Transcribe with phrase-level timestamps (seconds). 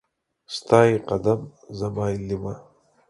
[0.55, 1.41] ستا يې قدم،
[1.79, 2.53] زما يې ليمه.